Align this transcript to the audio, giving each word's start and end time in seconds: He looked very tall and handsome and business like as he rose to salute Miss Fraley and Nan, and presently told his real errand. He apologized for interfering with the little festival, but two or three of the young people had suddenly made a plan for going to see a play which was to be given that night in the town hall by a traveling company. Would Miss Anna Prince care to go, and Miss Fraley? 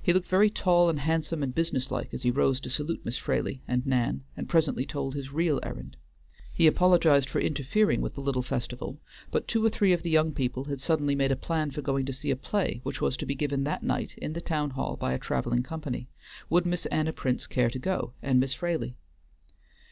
He 0.00 0.12
looked 0.12 0.28
very 0.28 0.48
tall 0.48 0.88
and 0.88 1.00
handsome 1.00 1.42
and 1.42 1.52
business 1.52 1.90
like 1.90 2.14
as 2.14 2.22
he 2.22 2.30
rose 2.30 2.60
to 2.60 2.70
salute 2.70 3.04
Miss 3.04 3.18
Fraley 3.18 3.62
and 3.66 3.84
Nan, 3.84 4.22
and 4.36 4.48
presently 4.48 4.86
told 4.86 5.16
his 5.16 5.32
real 5.32 5.58
errand. 5.64 5.96
He 6.54 6.68
apologized 6.68 7.28
for 7.28 7.40
interfering 7.40 8.00
with 8.00 8.14
the 8.14 8.20
little 8.20 8.42
festival, 8.44 9.00
but 9.32 9.48
two 9.48 9.66
or 9.66 9.68
three 9.68 9.92
of 9.92 10.04
the 10.04 10.10
young 10.10 10.30
people 10.30 10.66
had 10.66 10.80
suddenly 10.80 11.16
made 11.16 11.32
a 11.32 11.34
plan 11.36 11.72
for 11.72 11.82
going 11.82 12.06
to 12.06 12.12
see 12.12 12.30
a 12.30 12.36
play 12.36 12.78
which 12.84 13.00
was 13.00 13.16
to 13.16 13.26
be 13.26 13.34
given 13.34 13.64
that 13.64 13.82
night 13.82 14.14
in 14.18 14.34
the 14.34 14.40
town 14.40 14.70
hall 14.70 14.94
by 14.96 15.14
a 15.14 15.18
traveling 15.18 15.64
company. 15.64 16.08
Would 16.48 16.64
Miss 16.64 16.86
Anna 16.86 17.12
Prince 17.12 17.48
care 17.48 17.70
to 17.70 17.78
go, 17.80 18.12
and 18.22 18.38
Miss 18.38 18.54
Fraley? 18.54 18.94